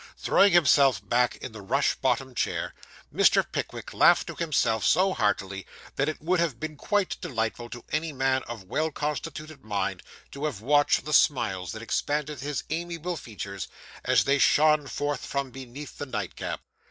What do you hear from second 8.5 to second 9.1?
well